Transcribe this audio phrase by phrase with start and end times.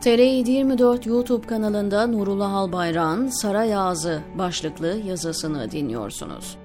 [0.00, 6.56] TR724 YouTube kanalında Nurullah Albayrak'ın Saray Ağzı başlıklı yazısını dinliyorsunuz.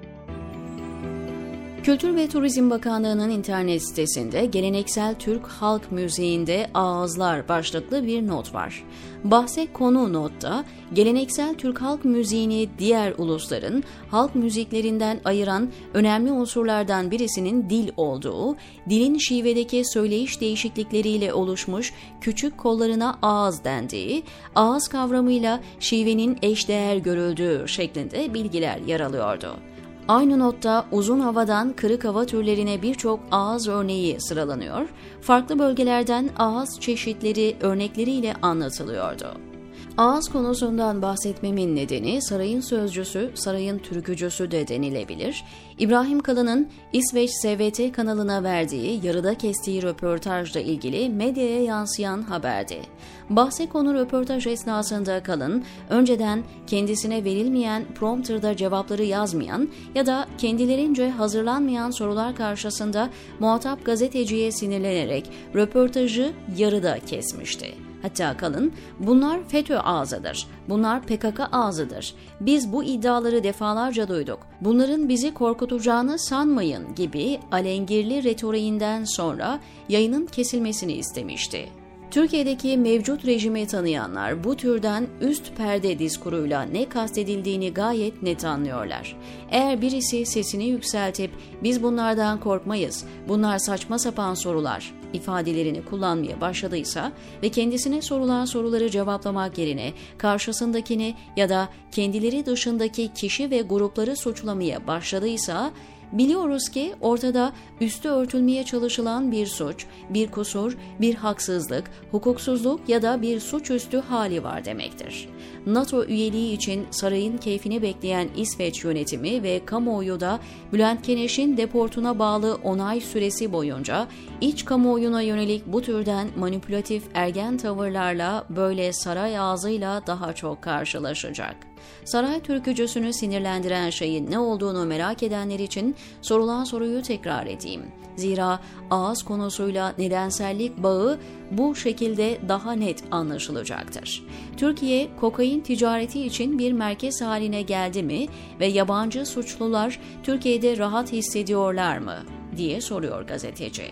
[1.85, 8.83] Kültür ve Turizm Bakanlığı'nın internet sitesinde geleneksel Türk halk müziğinde ağızlar başlıklı bir not var.
[9.23, 17.69] Bahse konu notta, geleneksel Türk halk müziğini diğer ulusların halk müziklerinden ayıran önemli unsurlardan birisinin
[17.69, 18.55] dil olduğu,
[18.89, 24.23] dilin şivedeki söyleyiş değişiklikleriyle oluşmuş küçük kollarına ağız dendiği,
[24.55, 29.74] ağız kavramıyla şivenin eşdeğer görüldüğü şeklinde bilgiler yer alıyordu.
[30.07, 34.87] Aynı notta uzun havadan kırık hava türlerine birçok ağız örneği sıralanıyor,
[35.21, 39.54] farklı bölgelerden ağız çeşitleri örnekleriyle anlatılıyordu.
[39.97, 45.43] Ağız konusundan bahsetmemin nedeni sarayın sözcüsü, sarayın türkücüsü de denilebilir.
[45.79, 52.81] İbrahim Kalın'ın İsveç SVT kanalına verdiği yarıda kestiği röportajla ilgili medyaya yansıyan haberdi.
[53.29, 61.91] Bahse konu röportaj esnasında Kalın, önceden kendisine verilmeyen prompterda cevapları yazmayan ya da kendilerince hazırlanmayan
[61.91, 63.09] sorular karşısında
[63.39, 67.84] muhatap gazeteciye sinirlenerek röportajı yarıda kesmişti.
[68.05, 72.13] Hatta kalın, bunlar FETÖ ağzıdır, bunlar PKK ağzıdır.
[72.39, 74.39] Biz bu iddiaları defalarca duyduk.
[74.61, 81.69] Bunların bizi korkutacağını sanmayın gibi alengirli retoriğinden sonra yayının kesilmesini istemişti.
[82.15, 89.17] Türkiye'deki mevcut rejimi tanıyanlar bu türden üst perde diskuruyla ne kastedildiğini gayet net anlıyorlar.
[89.51, 91.31] Eğer birisi sesini yükseltip
[91.63, 97.11] biz bunlardan korkmayız, bunlar saçma sapan sorular ifadelerini kullanmaya başladıysa
[97.43, 104.87] ve kendisine sorulan soruları cevaplamak yerine karşısındakini ya da kendileri dışındaki kişi ve grupları suçlamaya
[104.87, 105.71] başladıysa
[106.15, 113.21] Biliyoruz ki ortada üstü örtülmeye çalışılan bir suç, bir kusur, bir haksızlık, hukuksuzluk ya da
[113.21, 115.29] bir suçüstü hali var demektir.
[115.65, 120.39] NATO üyeliği için sarayın keyfini bekleyen İsveç yönetimi ve kamuoyu da
[120.73, 124.07] Bülent Keneş'in deportuna bağlı onay süresi boyunca
[124.41, 131.74] iç kamuoyuna yönelik bu türden manipülatif ergen tavırlarla böyle saray ağzıyla daha çok karşılaşacak.
[132.05, 137.81] Saray türkücüsünü sinirlendiren şeyin ne olduğunu merak edenler için sorulan soruyu tekrar edeyim.
[138.15, 138.59] Zira
[138.91, 141.19] ağız konusuyla nedensellik bağı
[141.51, 144.23] bu şekilde daha net anlaşılacaktır.
[144.57, 148.27] Türkiye kokain ticareti için bir merkez haline geldi mi
[148.59, 152.15] ve yabancı suçlular Türkiye'de rahat hissediyorlar mı?
[152.57, 153.83] Diye soruyor gazeteci.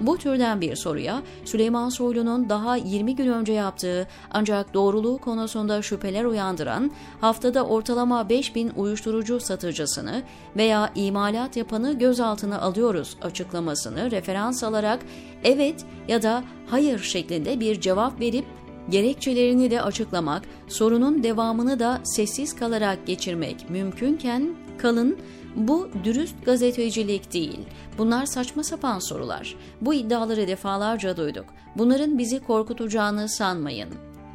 [0.00, 6.24] Bu türden bir soruya Süleyman Soylu'nun daha 20 gün önce yaptığı ancak doğruluğu konusunda şüpheler
[6.24, 10.22] uyandıran haftada ortalama 5 bin uyuşturucu satıcısını
[10.56, 15.00] veya imalat yapanı gözaltına alıyoruz açıklamasını referans alarak
[15.44, 18.44] evet ya da hayır şeklinde bir cevap verip
[18.90, 25.18] gerekçelerini de açıklamak, sorunun devamını da sessiz kalarak geçirmek mümkünken kalın
[25.56, 27.60] bu dürüst gazetecilik değil.
[27.98, 29.56] Bunlar saçma sapan sorular.
[29.80, 31.44] Bu iddiaları defalarca duyduk.
[31.78, 33.88] Bunların bizi korkutacağını sanmayın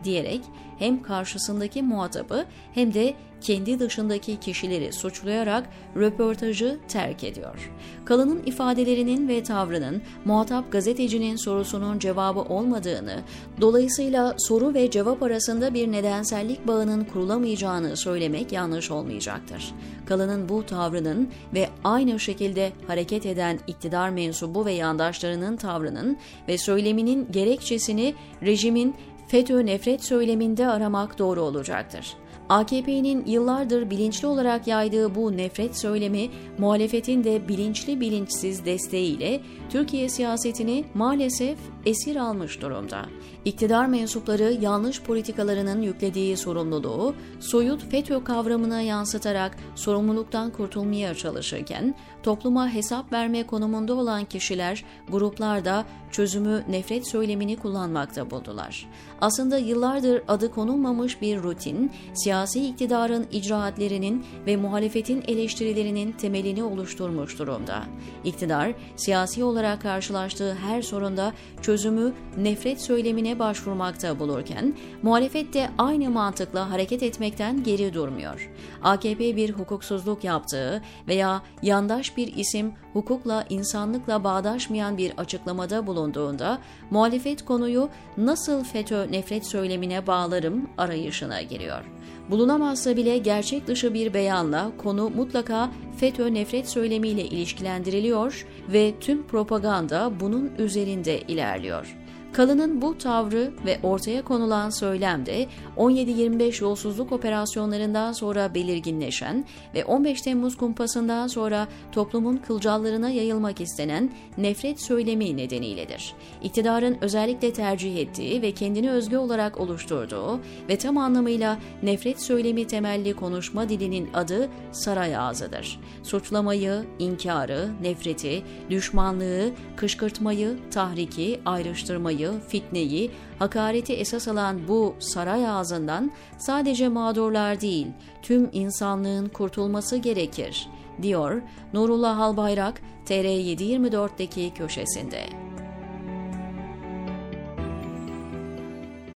[0.06, 0.42] diyerek
[0.80, 7.72] hem karşısındaki muhatabı hem de kendi dışındaki kişileri suçlayarak röportajı terk ediyor.
[8.06, 13.20] Kalın'ın ifadelerinin ve tavrının muhatap gazetecinin sorusunun cevabı olmadığını,
[13.62, 19.74] dolayısıyla soru ve cevap arasında bir nedensellik bağının kurulamayacağını söylemek yanlış olmayacaktır.
[20.06, 26.18] Kalın'ın bu tavrının ve aynı şekilde hareket eden iktidar mensubu ve yandaşlarının tavrının
[26.48, 28.96] ve söyleminin gerekçesini rejimin
[29.28, 32.18] FETÖ nefret söyleminde aramak doğru olacaktır.
[32.50, 40.86] AKP'nin yıllardır bilinçli olarak yaydığı bu nefret söylemi muhalefetin de bilinçli bilinçsiz desteğiyle Türkiye siyasetini
[40.94, 43.06] maalesef esir almış durumda.
[43.46, 53.14] İktidar mensupları yanlış politikalarının yüklediği sorumluluğu soyut FETÖ kavramına yansıtarak sorumluluktan kurtulmaya çalışırken topluma hesap
[53.14, 58.88] verme konumunda olan kişiler, gruplar da çözümü nefret söylemini kullanmakta buldular.
[59.22, 61.92] Aslında yıllardır adı konulmamış bir rutin,
[62.36, 67.84] siyasi iktidarın icraatlerinin ve muhalefetin eleştirilerinin temelini oluşturmuş durumda.
[68.24, 76.72] İktidar, siyasi olarak karşılaştığı her sorunda çözümü nefret söylemine başvurmakta bulurken, muhalefet de aynı mantıkla
[76.72, 78.52] hareket etmekten geri durmuyor.
[78.84, 86.60] AKP bir hukuksuzluk yaptığı veya yandaş bir isim hukukla, insanlıkla bağdaşmayan bir açıklamada bulunduğunda,
[86.92, 91.95] muhalefet konuyu nasıl FETÖ nefret söylemine bağlarım arayışına giriyor.
[92.30, 100.12] Bulunamazsa bile gerçek dışı bir beyanla konu mutlaka FETÖ nefret söylemiyle ilişkilendiriliyor ve tüm propaganda
[100.20, 101.98] bunun üzerinde ilerliyor.
[102.36, 105.48] Kalın'ın bu tavrı ve ortaya konulan söylem de
[105.78, 114.82] 17-25 yolsuzluk operasyonlarından sonra belirginleşen ve 15 Temmuz kumpasından sonra toplumun kılcallarına yayılmak istenen nefret
[114.82, 116.14] söylemi nedeniyledir.
[116.44, 120.40] İktidarın özellikle tercih ettiği ve kendini özgü olarak oluşturduğu
[120.70, 125.80] ve tam anlamıyla nefret söylemi temelli konuşma dilinin adı saray ağzıdır.
[126.04, 136.90] Suçlamayı, inkarı, nefreti, düşmanlığı, kışkırtmayı, tahriki, ayrıştırmayı, fitneyi, hakareti esas alan bu saray ağzından sadece
[136.90, 137.88] mağdurlar değil,
[138.22, 140.68] tüm insanlığın kurtulması gerekir,
[141.02, 141.42] diyor
[141.74, 145.55] Nurullah Albayrak TR724'deki köşesinde.